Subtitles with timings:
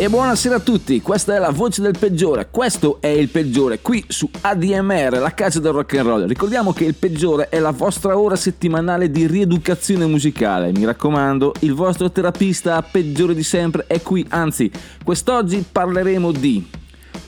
[0.00, 4.02] E buonasera a tutti, questa è la voce del peggiore, questo è il peggiore qui
[4.08, 6.26] su ADMR, la casa del rock and roll.
[6.26, 10.72] Ricordiamo che il peggiore è la vostra ora settimanale di rieducazione musicale.
[10.72, 14.70] Mi raccomando, il vostro terapista peggiore di sempre è qui, anzi,
[15.04, 16.66] quest'oggi parleremo di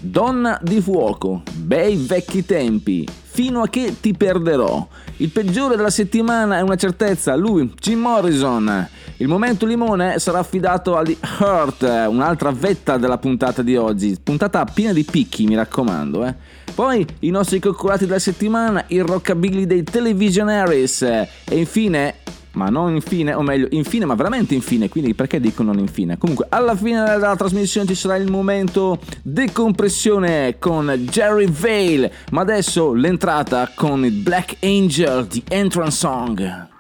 [0.05, 4.89] Donna di fuoco, bei vecchi tempi, fino a che ti perderò.
[5.19, 8.89] Il peggiore della settimana è una certezza, lui, Jim Morrison.
[9.23, 14.19] Il momento limone sarà affidato agli Hurt, un'altra vetta della puntata di oggi.
[14.21, 16.27] Puntata piena di picchi, mi raccomando.
[16.27, 16.35] Eh.
[16.75, 21.03] Poi i nostri coccolati della settimana, il rockabilly dei Televisionaries.
[21.03, 22.17] E infine
[22.55, 26.19] ma non infine, o meglio, infine, ma veramente infine, quindi perché dico non infine?
[26.19, 32.93] Comunque, alla fine della trasmissione ci sarà il momento decompressione con Jerry Vale, ma adesso
[32.93, 36.71] l'entrata con il Black Angel di Entrance Song.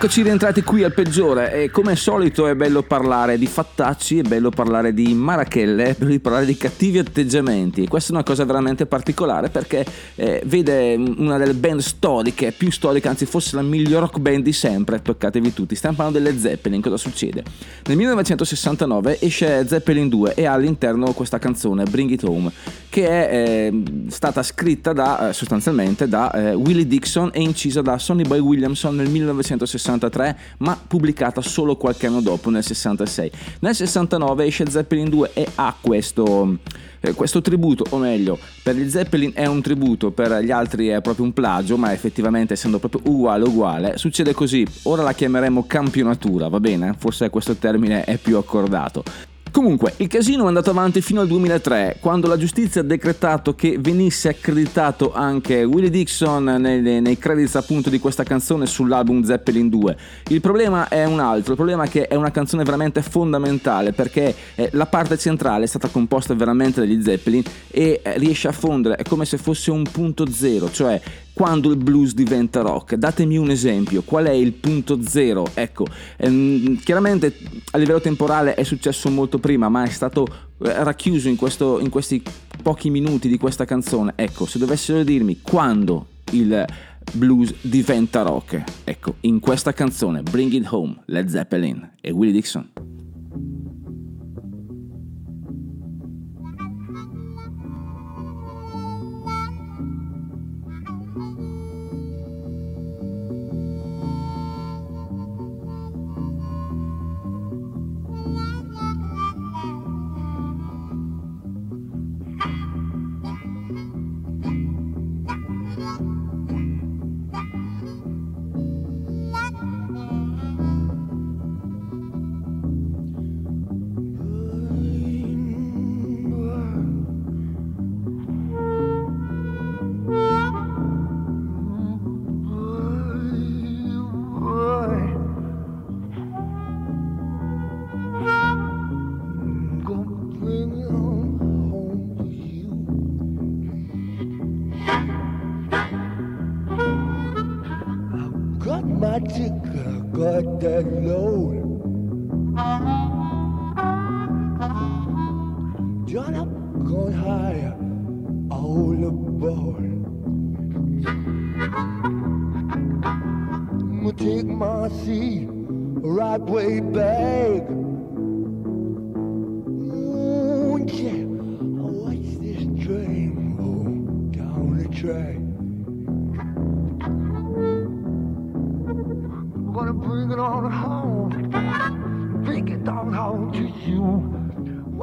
[0.00, 4.22] Eccoci rientrati qui al peggiore e come al solito è bello parlare di fattacci, è
[4.22, 7.88] bello parlare di marachelle, è bello parlare di cattivi atteggiamenti.
[7.88, 9.84] Questa è una cosa veramente particolare perché
[10.14, 14.52] eh, vede una delle band storiche, più storiche, anzi forse la miglior rock band di
[14.52, 17.42] sempre, toccatevi tutti, stiamo parlando delle Zeppelin, cosa succede?
[17.86, 22.52] Nel 1969 esce Zeppelin 2 e ha all'interno questa canzone, Bring It Home,
[22.98, 27.96] che è eh, stata scritta da, eh, sostanzialmente da eh, Willie Dixon e incisa da
[27.96, 33.30] Sonny Boy Williamson nel 1969 63, ma pubblicata solo qualche anno dopo, nel 66.
[33.60, 36.58] Nel 69 esce Zeppelin 2 e ha questo,
[37.00, 41.00] eh, questo tributo, o meglio, per gli Zeppelin è un tributo, per gli altri è
[41.00, 44.66] proprio un plagio, ma effettivamente essendo proprio uguale uguale, succede così.
[44.84, 46.94] Ora la chiameremo campionatura, va bene?
[46.98, 49.04] Forse questo termine è più accordato.
[49.50, 53.76] Comunque, il casino è andato avanti fino al 2003, quando la giustizia ha decretato che
[53.80, 59.96] venisse accreditato anche Willie Dixon nei, nei, credits appunto di questa canzone sull'album Zeppelin 2.
[60.28, 64.34] Il problema è un altro, il problema è che è una canzone veramente fondamentale perché
[64.54, 68.96] eh, la parte centrale è stata composta veramente dagli Zeppelin e eh, riesce a fondere,
[68.96, 71.00] è come se fosse un punto zero, cioè
[71.38, 72.96] quando il blues diventa rock.
[72.96, 75.46] Datemi un esempio, qual è il punto zero?
[75.54, 75.86] Ecco,
[76.16, 77.32] ehm, chiaramente
[77.70, 81.90] a livello temporale è successo molto prima, ma è stato eh, racchiuso in, questo, in
[81.90, 82.20] questi
[82.60, 84.14] pochi minuti di questa canzone.
[84.16, 86.64] Ecco, se dovessero dirmi quando il
[87.12, 92.68] blues diventa rock, ecco, in questa canzone Bring It Home, Led Zeppelin e Willie Dixon.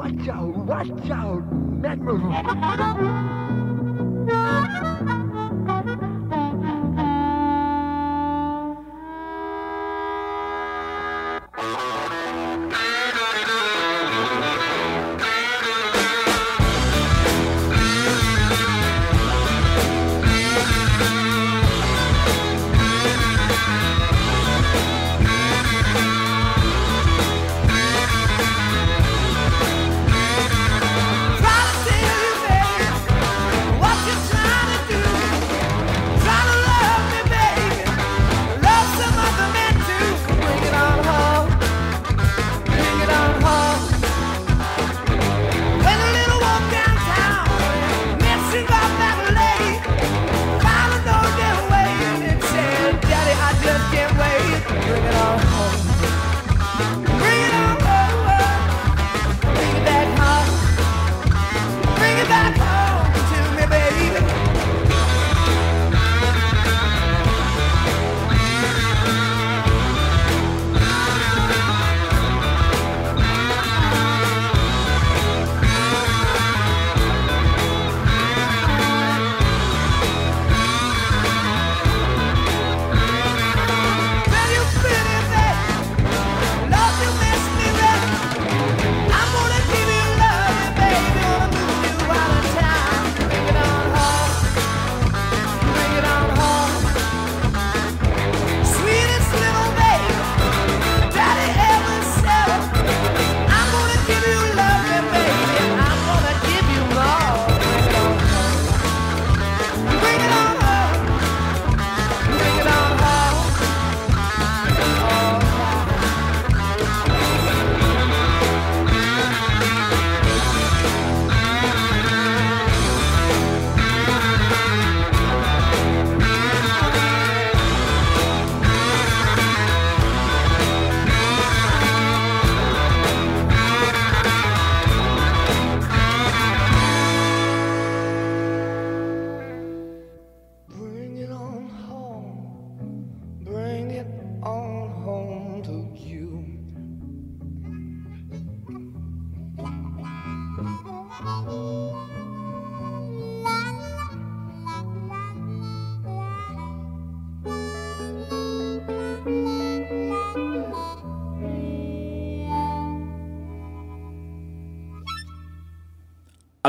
[0.06, 1.45] Watch out, watch out,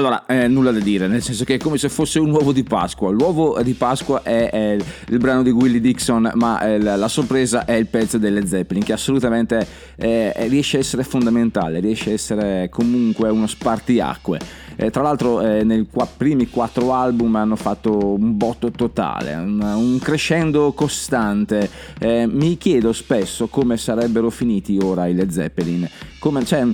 [0.08, 2.64] Allora, eh, nulla da dire, nel senso che è come se fosse un uovo di
[2.64, 3.12] Pasqua.
[3.12, 4.78] L'uovo di Pasqua è, è
[5.10, 8.86] il brano di Willie Dixon, ma eh, la, la sorpresa è il pezzo delle Zeppelin,
[8.86, 14.40] che assolutamente eh, riesce a essere fondamentale, riesce a essere comunque uno spartiacque.
[14.78, 19.60] Eh, tra l'altro eh, nei qua- primi quattro album hanno fatto un botto totale, un,
[19.60, 21.70] un crescendo costante.
[22.00, 25.90] Eh, mi chiedo spesso come sarebbero finiti ora i Led Zeppelin,
[26.28, 26.68] come, cioè,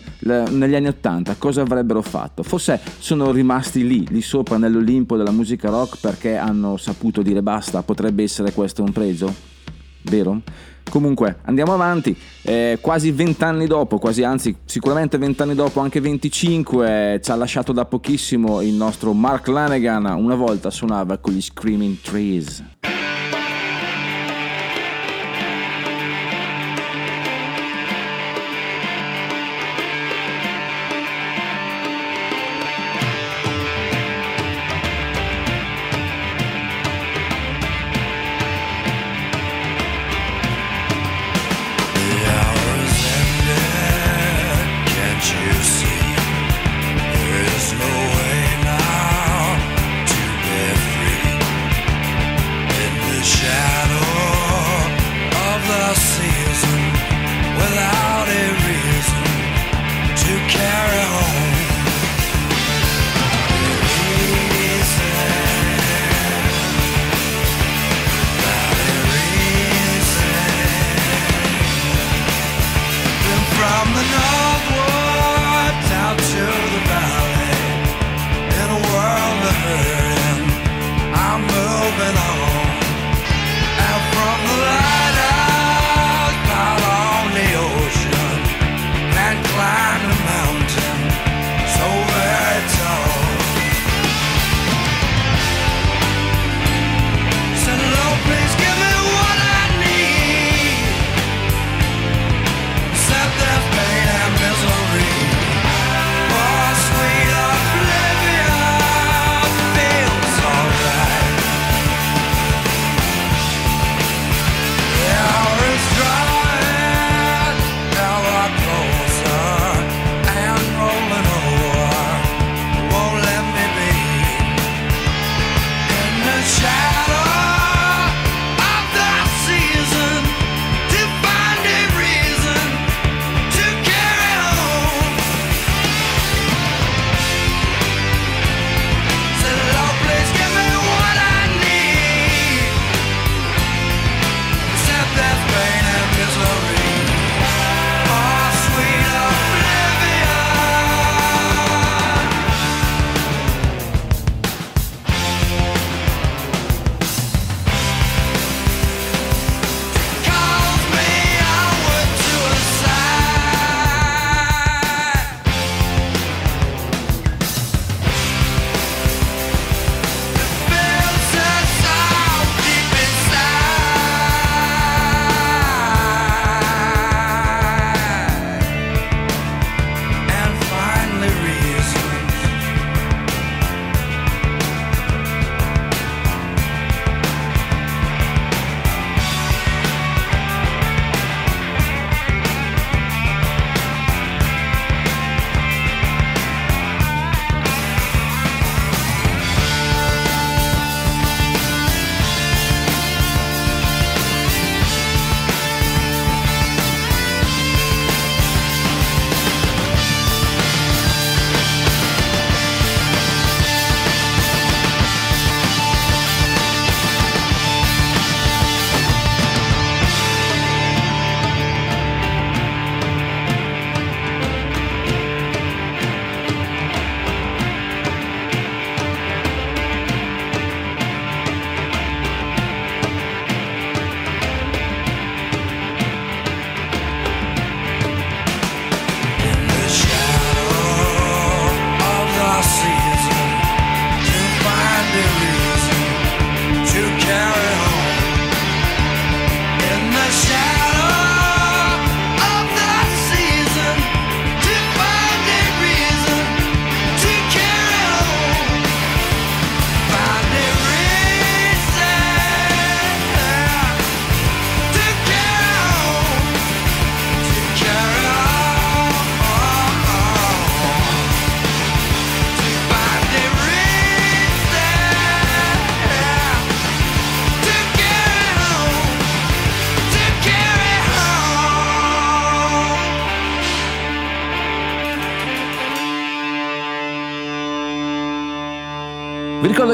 [0.50, 2.42] negli anni Ottanta, cosa avrebbero fatto?
[2.42, 7.84] Forse sono rimasti lì, lì sopra nell'Olimpo della musica rock perché hanno saputo dire basta,
[7.84, 9.32] potrebbe essere questo un pregio?
[10.02, 10.42] Vero?
[10.90, 17.32] Comunque andiamo avanti, eh, quasi vent'anni dopo, quasi anzi sicuramente vent'anni dopo, anche 25, ci
[17.32, 22.64] ha lasciato da pochissimo il nostro Mark Lanegan, una volta suonava con gli Screaming Trees.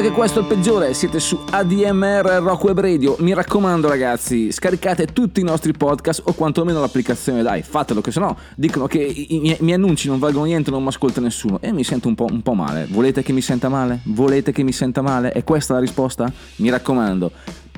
[0.00, 3.16] Ricordo che questo è il peggiore, siete su ADMR Rock Web Radio.
[3.18, 8.34] Mi raccomando ragazzi, scaricate tutti i nostri podcast o quantomeno l'applicazione, dai, fatelo, che sennò
[8.54, 11.84] dicono che i, miei, miei annunci non valgono niente, non mi ascolta nessuno e mi
[11.84, 12.86] sento un po', un po' male.
[12.88, 14.00] Volete che mi senta male?
[14.04, 15.32] Volete che mi senta male?
[15.32, 16.32] E questa è la risposta?
[16.56, 17.30] Mi raccomando.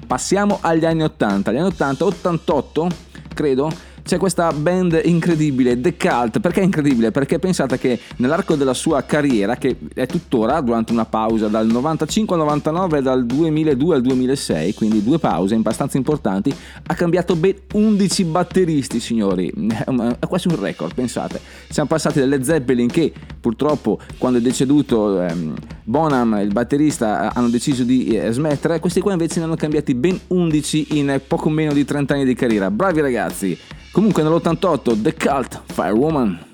[0.07, 1.51] Passiamo agli anni 80.
[1.51, 2.89] Gli anni 80, 88,
[3.35, 3.73] credo
[4.05, 6.41] c'è questa band incredibile, The Cult.
[6.41, 7.11] Perché è incredibile?
[7.11, 12.35] Perché pensate che nell'arco della sua carriera, che è tuttora durante una pausa dal 95
[12.35, 16.55] al 99 e dal 2002 al 2006, quindi due pause abbastanza importanti,
[16.87, 19.53] ha cambiato ben 11 batteristi, signori.
[19.53, 21.41] È quasi un record, pensate.
[21.69, 25.55] Siamo passati dalle Zeppelin che purtroppo quando è deceduto ehm,
[25.85, 30.19] Bonham, il batterista, hanno deciso di eh, smettere, questi qua invece ne hanno cambiati ben
[30.29, 32.71] 11 in poco meno di 30 anni di carriera.
[32.71, 33.59] Bravi ragazzi!
[33.93, 36.52] Comunque nell'88 The Cult Firewoman.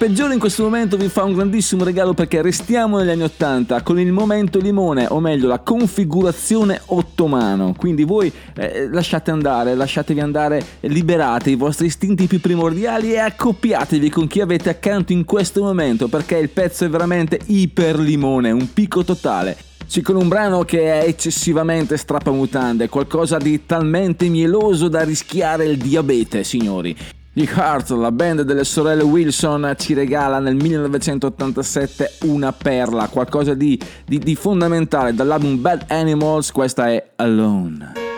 [0.00, 4.00] Peggiore in questo momento vi fa un grandissimo regalo perché restiamo negli anni 80 con
[4.00, 7.74] il momento limone, o meglio la configurazione ottomano.
[7.76, 14.08] Quindi voi eh, lasciate andare, lasciatevi andare, liberate i vostri istinti più primordiali e accoppiatevi
[14.08, 18.72] con chi avete accanto in questo momento perché il pezzo è veramente iper limone, un
[18.72, 19.54] picco totale.
[19.84, 25.76] Sì, con un brano che è eccessivamente strappamutande, qualcosa di talmente mieloso da rischiare il
[25.76, 26.96] diabete, signori.
[27.32, 33.80] Gli Heart, la band delle sorelle Wilson, ci regala nel 1987 una perla, qualcosa di,
[34.04, 35.14] di- di fondamentale.
[35.14, 38.09] Dall'album Bad Animals, questa è Alone.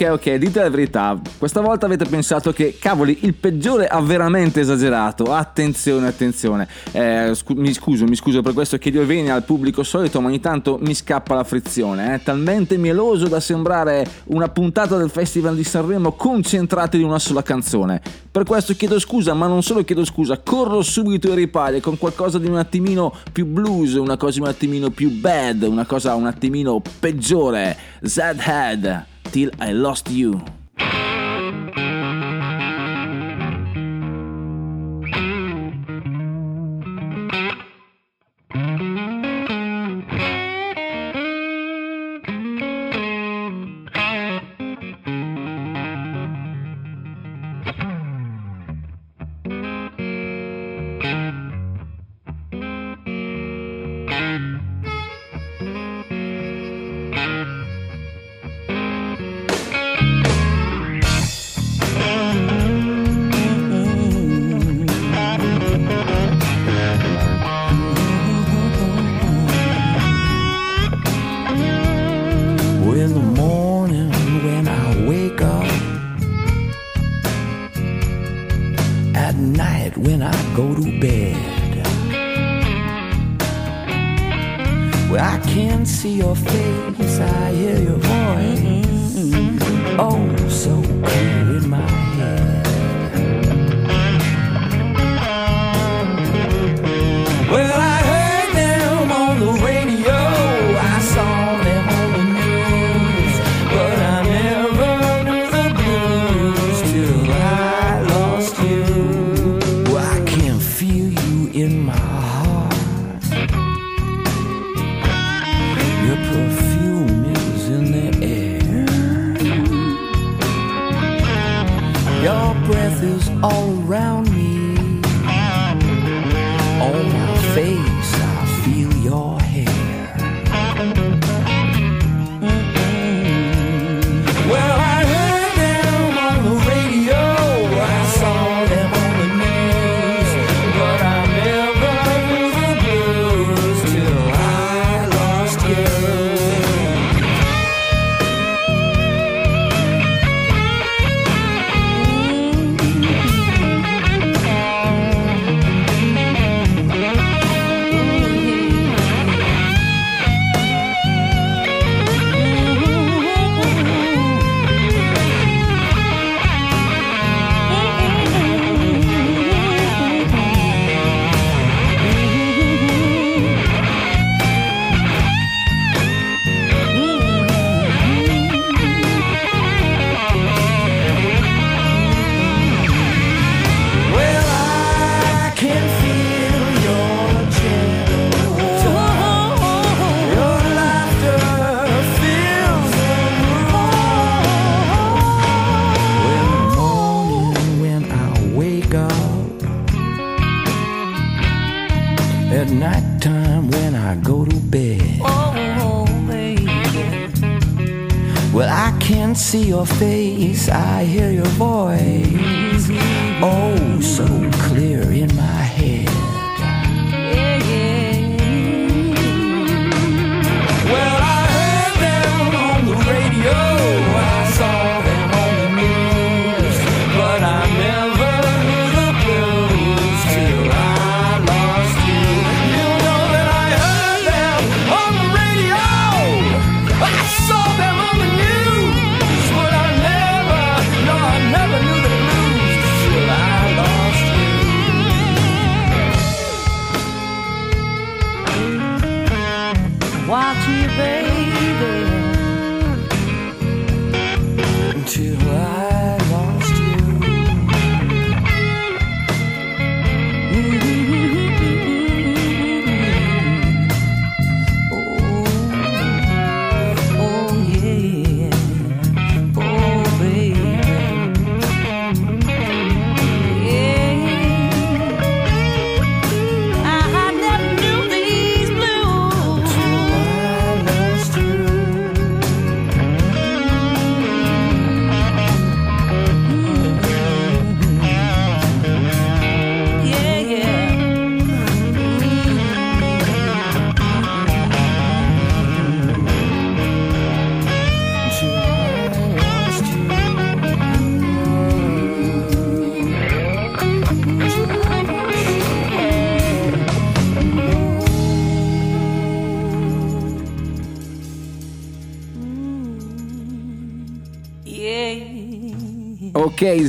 [0.00, 4.60] Ok ok dite la verità, questa volta avete pensato che cavoli il peggiore ha veramente
[4.60, 9.44] esagerato, attenzione attenzione, Eh, scu- mi scuso mi scuso per questo che io veni al
[9.44, 14.48] pubblico solito ma ogni tanto mi scappa la frizione, è talmente mieloso da sembrare una
[14.48, 19.46] puntata del Festival di Sanremo concentrata in una sola canzone, per questo chiedo scusa ma
[19.46, 23.94] non solo chiedo scusa, corro subito in ripaglia con qualcosa di un attimino più blues,
[23.94, 29.09] una cosa un attimino più bad, una cosa un attimino peggiore, Zedhead.
[29.32, 30.40] Till I Lost You.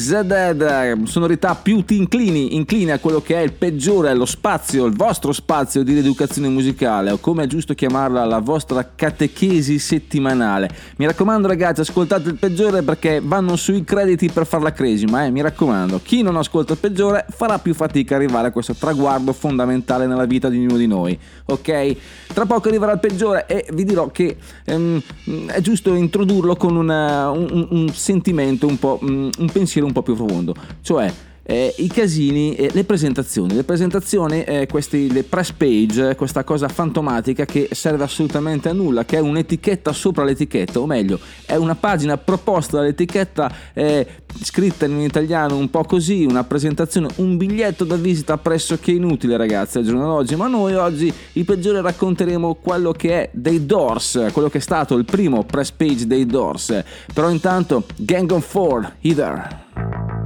[0.02, 4.96] Zeded, sonorità più ti inclini, inclini a quello che è il peggiore, lo spazio, il
[4.96, 10.70] vostro spazio di rieducazione musicale, o come è giusto chiamarla, la vostra catechesi settimanale.
[10.98, 15.30] Mi raccomando ragazzi, ascoltate il peggiore perché vanno sui crediti per far la cresima, eh,
[15.30, 16.00] mi raccomando.
[16.04, 20.26] Chi non ascolta il peggiore farà più fatica a arrivare a questo traguardo fondamentale nella
[20.26, 21.96] vita di ognuno di noi, ok?
[22.34, 24.36] Tra poco arriverà il peggiore e vi dirò che
[24.66, 25.00] ehm,
[25.46, 30.04] è giusto introdurlo con una- un, un sentimento un po', mm, un pensiero un po'
[30.04, 31.12] più profondo, cioè
[31.44, 33.54] eh, i casini e le presentazioni.
[33.56, 39.06] Le presentazioni, eh, questi, le press page, questa cosa fantomatica che serve assolutamente a nulla,
[39.06, 44.08] che è un'etichetta sopra l'etichetta, o meglio, è una pagina proposta dall'etichetta eh,
[44.42, 49.80] scritta in italiano un po' così, una presentazione, un biglietto da visita pressoché inutile ragazzi
[49.80, 54.50] al giorno d'oggi, ma noi oggi il peggiore racconteremo quello che è dei Doors, quello
[54.50, 56.82] che è stato il primo press page dei Doors.
[57.14, 59.70] Però intanto Gang on Four, Either.
[59.82, 60.21] you.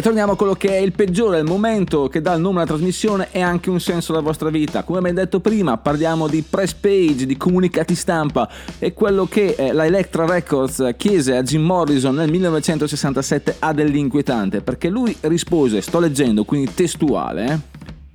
[0.00, 3.28] Torniamo a quello che è il peggiore, il momento che dà il nome alla trasmissione
[3.30, 4.82] e anche un senso alla vostra vita.
[4.82, 9.72] Come abbiamo detto prima, parliamo di press page, di comunicati stampa e quello che eh,
[9.72, 16.00] la Electra Records chiese a Jim Morrison nel 1967 ha dell'inquietante, perché lui rispose, sto
[16.00, 17.60] leggendo, quindi testuale,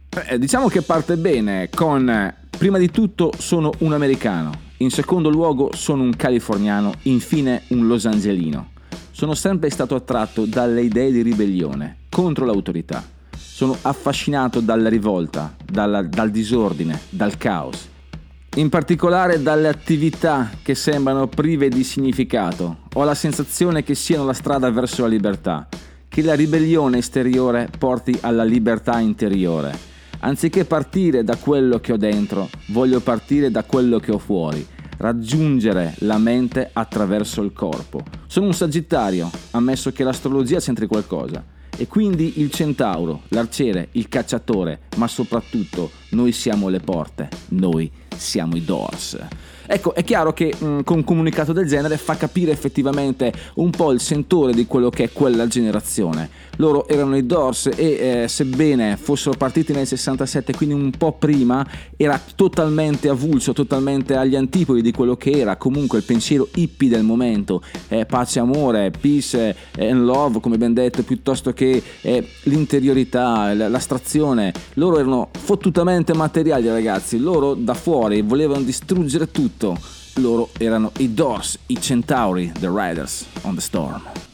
[0.09, 4.89] eh, eh, diciamo che parte bene con eh, prima di tutto sono un americano, in
[4.89, 8.77] secondo luogo sono un californiano, infine un los angelino.
[9.19, 13.03] Sono sempre stato attratto dalle idee di ribellione contro l'autorità.
[13.35, 17.89] Sono affascinato dalla rivolta, dalla- dal disordine, dal caos.
[18.55, 22.77] In particolare dalle attività che sembrano prive di significato.
[22.93, 25.67] Ho la sensazione che siano la strada verso la libertà,
[26.07, 29.77] che la ribellione esteriore porti alla libertà interiore.
[30.19, 34.65] Anziché partire da quello che ho dentro, voglio partire da quello che ho fuori,
[34.99, 38.03] raggiungere la mente attraverso il corpo.
[38.27, 41.43] Sono un sagittario, ammesso che l'astrologia c'entri qualcosa.
[41.75, 48.55] E quindi il centauro, l'arciere, il cacciatore, ma soprattutto noi siamo le porte, noi siamo
[48.55, 49.17] i doors.
[49.71, 53.91] Ecco, è chiaro che mh, con un comunicato del genere fa capire effettivamente un po'
[53.91, 56.47] il sentore di quello che è quella generazione.
[56.59, 61.65] Loro erano i Doors e eh, sebbene fossero partiti nel 67, quindi un po' prima,
[61.95, 67.03] era totalmente avulso, totalmente agli antipodi di quello che era comunque il pensiero hippie del
[67.03, 73.53] momento, eh, pace, amore, peace eh, and love, come ben detto, piuttosto che eh, l'interiorità,
[73.53, 74.51] l'astrazione.
[74.73, 79.77] Loro erano fottutamente materiali ragazzi, loro da fuori volevano distruggere tutto.
[80.15, 84.28] Loro erano i Doors, i Centauri, the Riders on the Storm.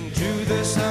[0.00, 0.89] Into this house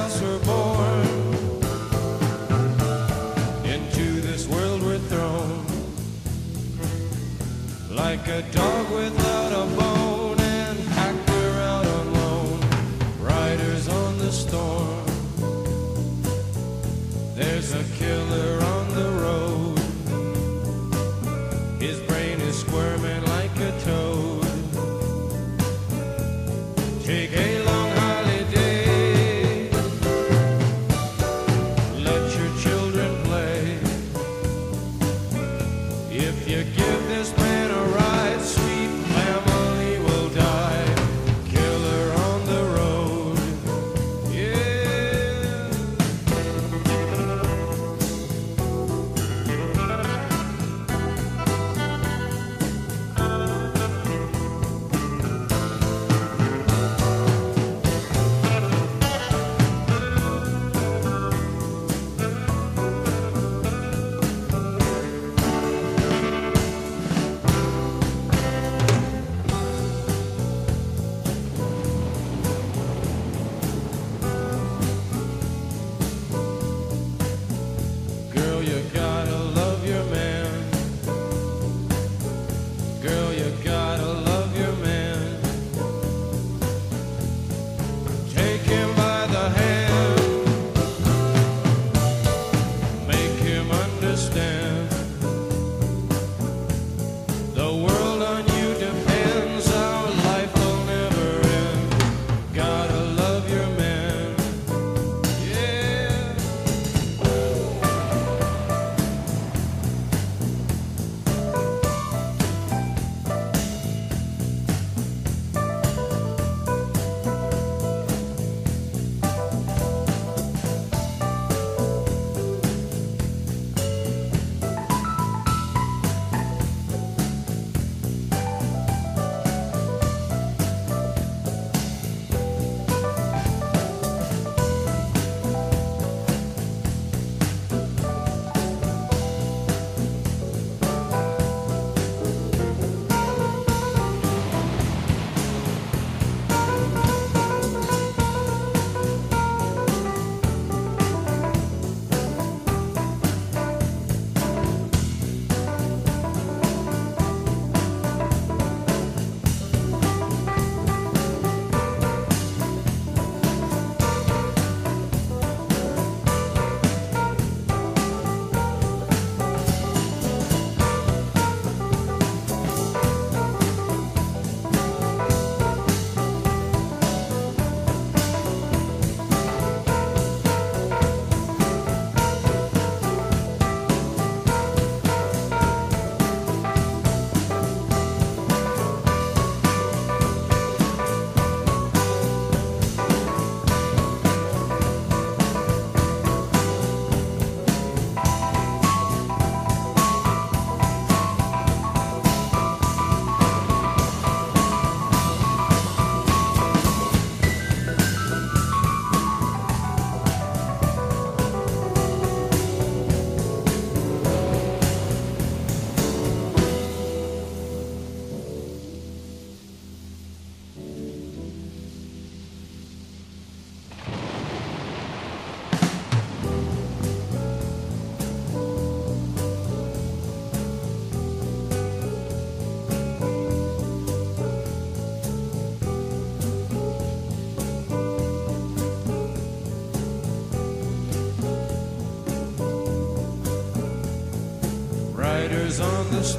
[246.10, 246.34] Riders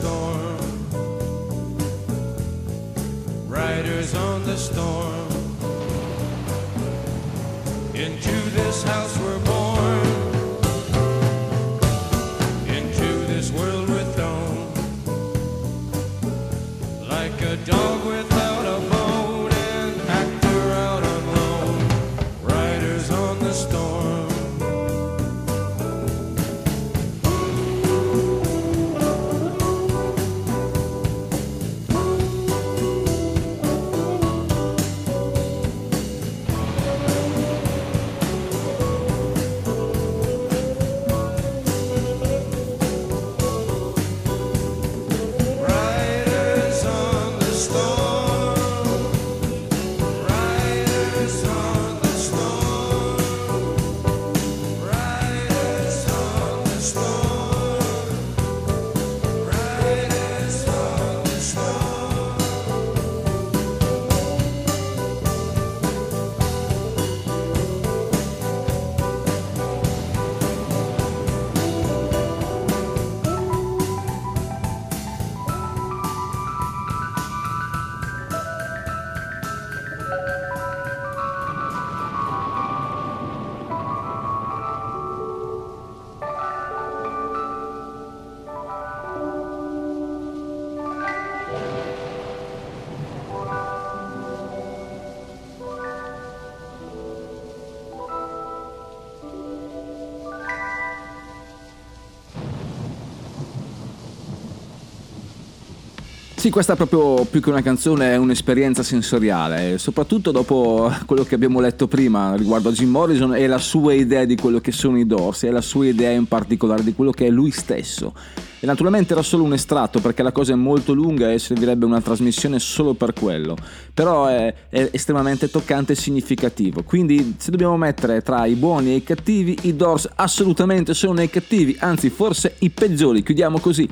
[106.42, 111.36] Sì, questa è proprio più che una canzone, è un'esperienza sensoriale, soprattutto dopo quello che
[111.36, 114.98] abbiamo letto prima riguardo a Jim Morrison e la sua idea di quello che sono
[114.98, 118.16] i Doors e la sua idea in particolare di quello che è lui stesso.
[118.60, 122.02] E naturalmente era solo un estratto perché la cosa è molto lunga e servirebbe una
[122.02, 123.56] trasmissione solo per quello,
[123.94, 126.82] però è, è estremamente toccante e significativo.
[126.82, 131.30] Quindi se dobbiamo mettere tra i buoni e i cattivi, i Doors assolutamente sono i
[131.30, 133.88] cattivi, anzi forse i peggiori, chiudiamo così.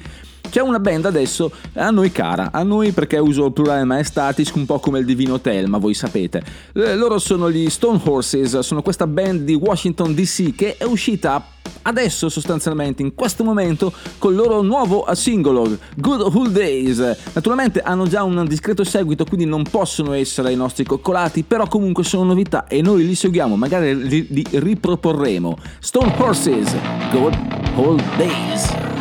[0.49, 4.65] C'è una band adesso a noi cara, a noi perché uso il plurale maestatis un
[4.65, 6.43] po' come il divino Telma, voi sapete.
[6.73, 11.43] Eh, Loro sono gli Stone Horses, sono questa band di Washington DC che è uscita
[11.83, 16.97] adesso sostanzialmente in questo momento con il loro nuovo singolo Good Old Days.
[17.33, 22.03] Naturalmente hanno già un discreto seguito, quindi non possono essere i nostri coccolati, però comunque
[22.03, 25.57] sono novità e noi li seguiamo, magari li, li riproporremo.
[25.79, 26.75] Stone Horses,
[27.11, 27.37] Good
[27.75, 28.98] Old Days.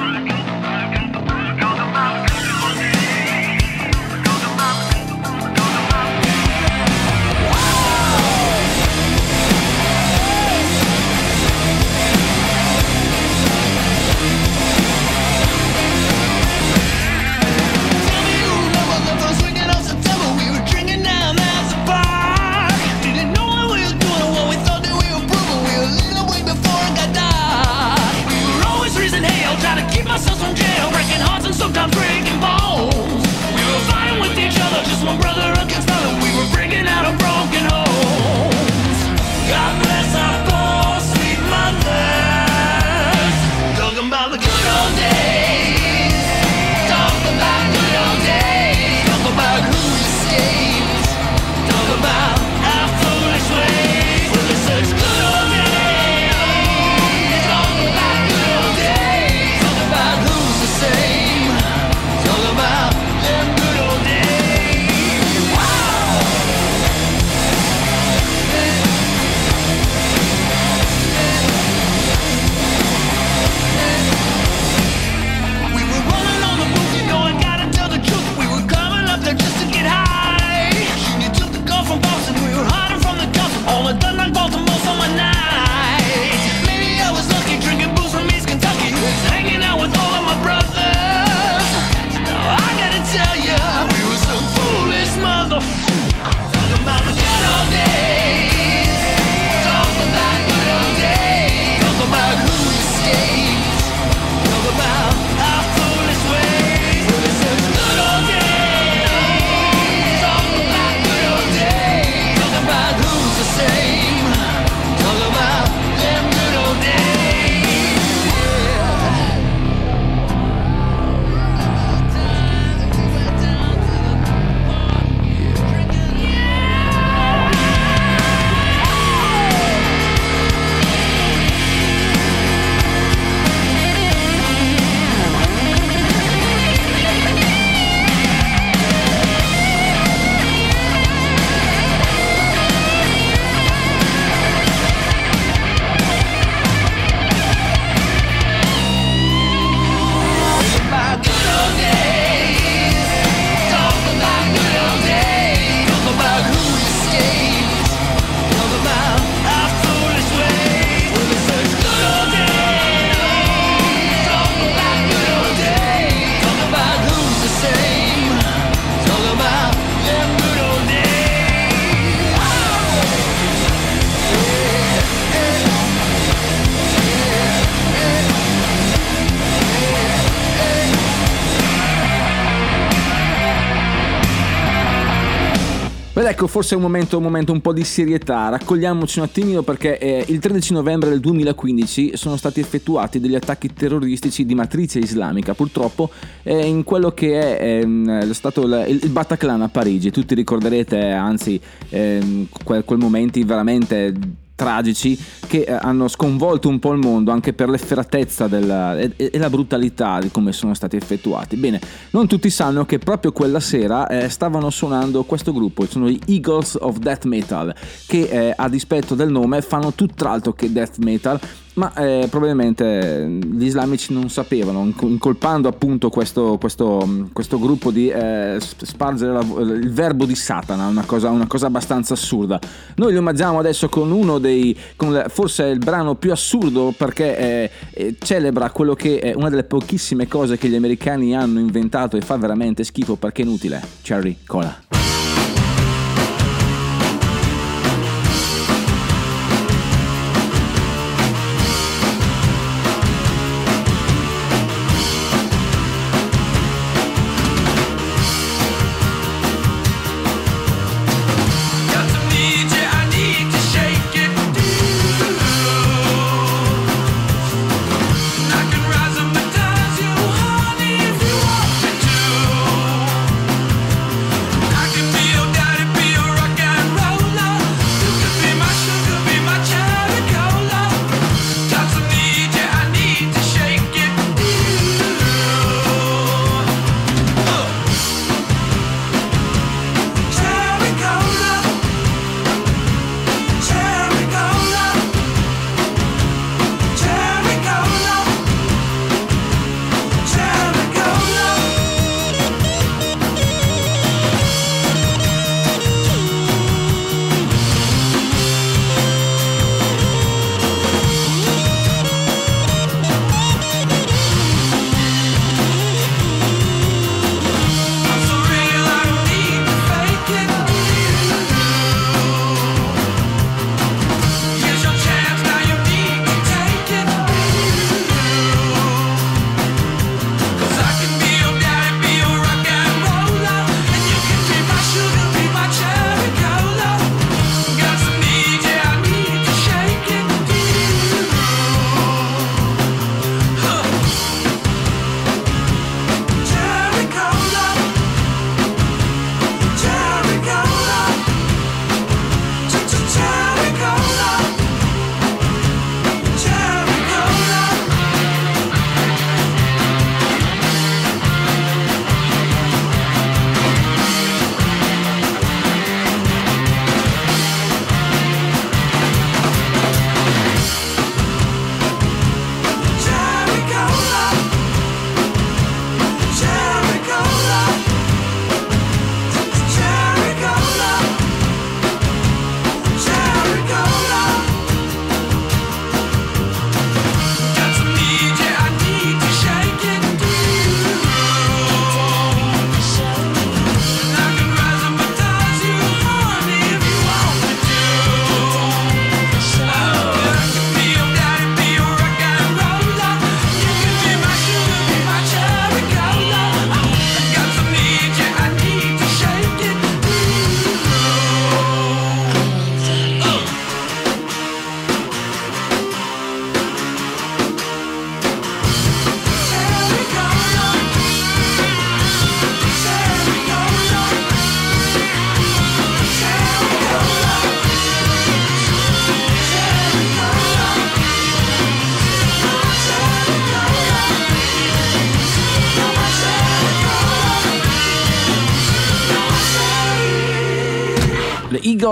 [186.59, 190.24] Forse è un momento, un momento un po' di serietà, raccogliamoci un attimino perché eh,
[190.26, 196.11] il 13 novembre del 2015 sono stati effettuati degli attacchi terroristici di matrice islamica, purtroppo
[196.42, 201.61] eh, in quello che è ehm, stato il, il Bataclan a Parigi, tutti ricorderete anzi
[201.90, 204.12] ehm, quel, quel momenti veramente
[204.59, 209.38] tragici che eh, hanno sconvolto un po' il mondo anche per l'efferatezza della- e, e
[209.38, 211.54] la brutalità di come sono stati effettuati.
[211.56, 211.80] Bene,
[212.11, 216.76] non tutti sanno che proprio quella sera eh, stavano suonando questo gruppo, sono gli Eagles
[216.80, 217.72] of Death Metal,
[218.09, 221.38] che eh, a dispetto del nome fanno tutt'altro che death metal
[221.75, 228.09] ma eh, probabilmente gli islamici non sapevano, inco- incolpando appunto questo, questo- questo gruppo di
[228.09, 232.59] eh, sp- spargere la- il verbo di Satana, una cosa, una cosa abbastanza assurda.
[232.97, 237.71] Noi li omaggiamo adesso con uno dei, con forse il brano più assurdo perché eh,
[237.93, 242.21] eh, celebra quello che è una delle pochissime cose che gli americani hanno inventato e
[242.21, 243.81] fa veramente schifo perché è inutile.
[244.03, 245.18] Cherry Cola.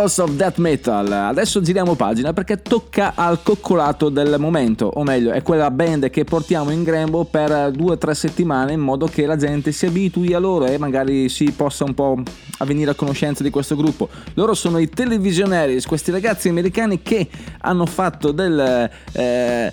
[0.07, 1.11] Eagles of Death Metal.
[1.11, 6.25] Adesso giriamo pagina perché tocca al coccolato del momento, o meglio, è quella band che
[6.25, 10.33] portiamo in grembo per due o tre settimane in modo che la gente si abitui
[10.33, 12.23] a loro e magari si possa un po'
[12.59, 14.09] avvenire a conoscenza di questo gruppo.
[14.35, 17.29] Loro sono i Televisionaries, questi ragazzi americani che
[17.61, 19.73] hanno fatto del, eh,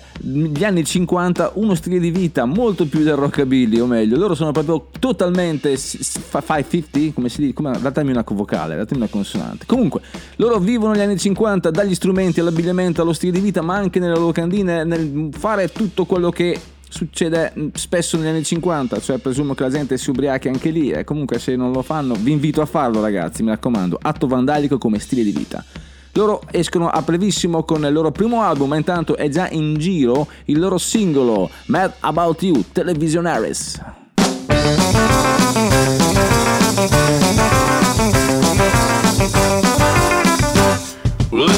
[0.62, 4.88] anni 50 uno stile di vita molto più del rockabilly, o meglio, loro sono proprio
[4.98, 9.64] totalmente s- s- fa- 550, come si dice, come, datemi una vocale, datemi una consonante.
[9.66, 10.00] Comunque,
[10.36, 14.14] loro vivono gli anni 50 dagli strumenti all'abbigliamento, allo stile di vita, ma anche nelle
[14.14, 16.58] loro candine, nel fare tutto quello che
[16.88, 21.02] succede spesso negli anni 50, cioè presumo che la gente si ubriachi anche lì e
[21.02, 24.98] comunque se non lo fanno vi invito a farlo ragazzi, mi raccomando, atto vandalico come
[25.00, 25.64] stile di vita.
[26.12, 30.28] Loro escono a brevissimo con il loro primo album, ma intanto è già in giro
[30.44, 34.03] il loro singolo Mad About You, Televisionaries.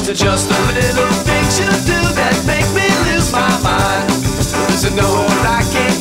[0.09, 4.07] It's just a little things you do that make me lose my mind.
[4.07, 5.96] There's nowhere I can get away,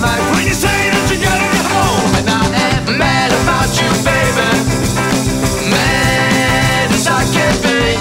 [0.00, 2.14] when you say that you gotta home.
[2.16, 4.48] And I am mad about you, baby.
[5.68, 7.96] Mad as I can be.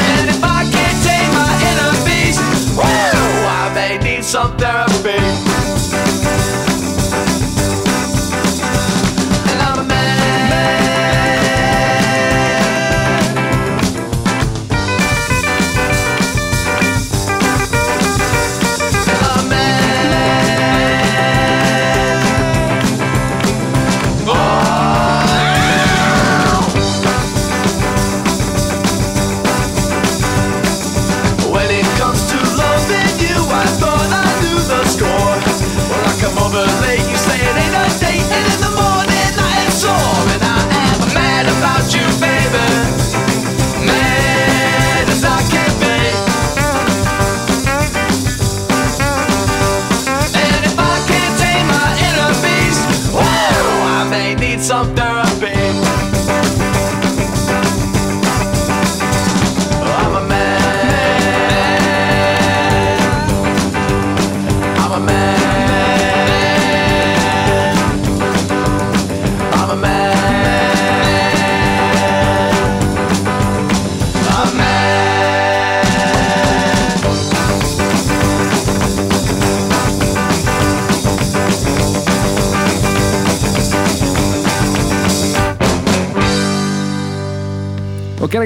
[0.00, 2.40] And if I can't tame my inner beast,
[2.78, 5.45] I may need some therapy.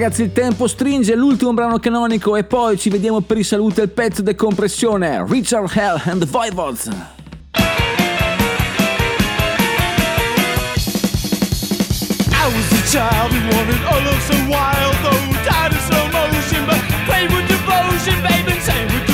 [0.01, 3.91] Ragazzi, il tempo stringe, l'ultimo brano canonico e poi ci vediamo per i saluti al
[3.91, 5.23] pezzo di compressione.
[5.29, 6.89] Richard Hell and the Voivods.
[12.33, 16.65] I was a child who wanted all love so wild, though tired of slow motion,
[16.65, 19.10] but played with devotion, babe, and sang with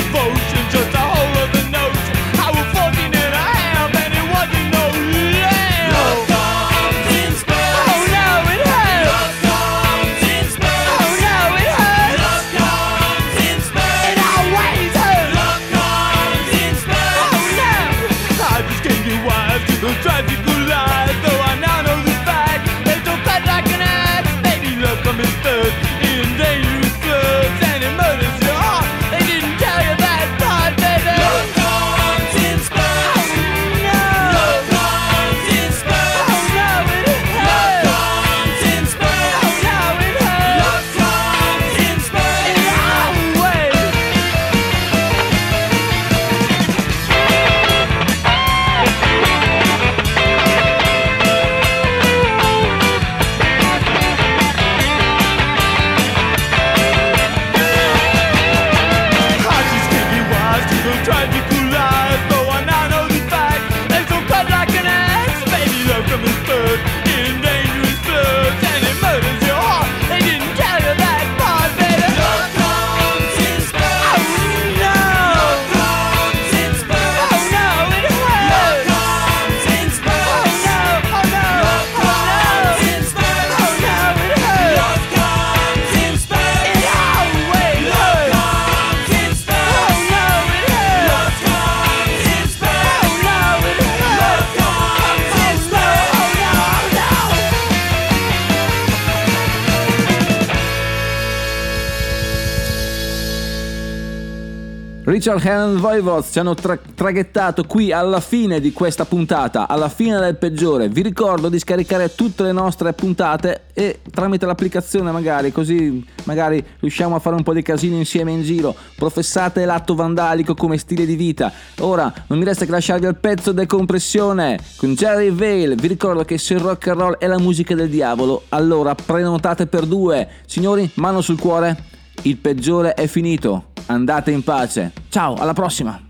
[105.27, 110.17] Richard the Voivods ci hanno tra- traghettato qui alla fine di questa puntata, alla fine
[110.19, 110.87] del peggiore.
[110.87, 117.15] Vi ricordo di scaricare tutte le nostre puntate e tramite l'applicazione magari, così magari riusciamo
[117.15, 118.73] a fare un po' di casino insieme in giro.
[118.95, 121.51] Professate l'atto vandalico come stile di vita.
[121.79, 125.75] Ora non mi resta che lasciarvi al pezzo decompressione con Jerry Vale.
[125.75, 129.67] Vi ricordo che se il rock and roll è la musica del diavolo, allora prenotate
[129.67, 130.25] per due.
[130.45, 131.95] Signori, mano sul cuore.
[132.23, 133.67] Il peggiore è finito.
[133.87, 134.91] Andate in pace.
[135.09, 136.01] Ciao, alla prossima.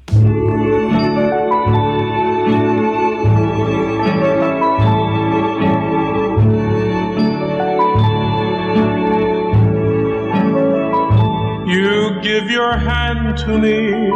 [11.68, 14.10] You give your hand to me,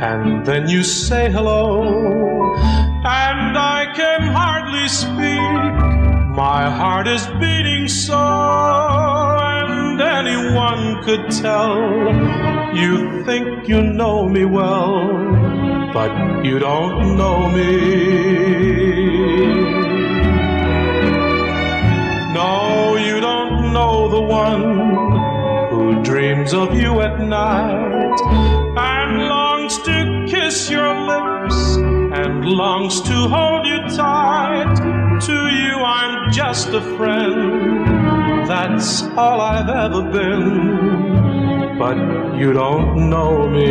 [0.00, 2.54] and then you say hello,
[3.04, 5.38] and I can hardly speak.
[6.36, 8.14] My heart is beating so,
[10.00, 11.76] and anyone could tell.
[12.74, 18.78] You think you know me well, but you don't know me.
[22.32, 28.20] No, you don't know the one who dreams of you at night
[28.76, 34.76] and longs to kiss your lips and longs to hold you tight.
[35.26, 37.77] To you, I'm just a friend.
[38.48, 41.78] That's all I've ever been.
[41.78, 41.98] But
[42.38, 43.66] you don't know me.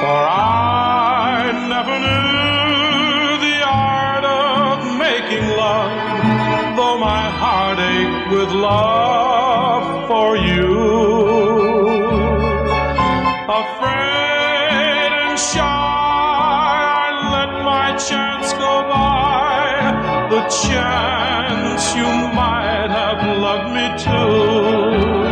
[0.00, 9.03] For I never knew the art of making love, though my heart ached with love
[20.50, 25.24] chance you might have loved me too.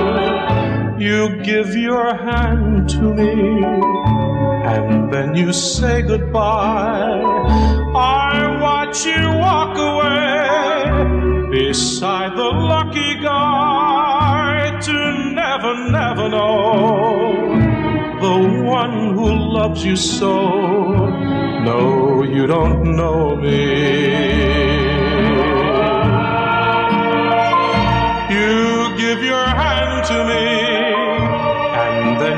[1.03, 3.65] You give your hand to me
[4.65, 7.21] and then you say goodbye.
[7.95, 17.53] I watch you walk away beside the lucky guy to never, never know
[18.21, 20.33] the one who loves you so.
[21.65, 24.72] No, you don't know me.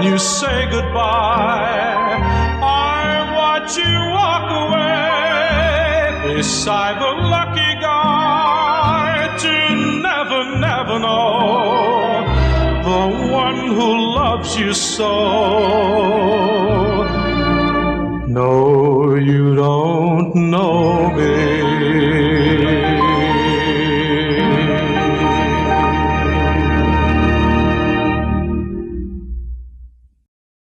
[0.04, 2.18] You say goodbye.
[2.62, 9.52] I watch you walk away beside the lucky guy to
[10.02, 12.24] never, never know
[12.90, 15.12] the one who loves you so.
[18.26, 22.83] No, you don't know me.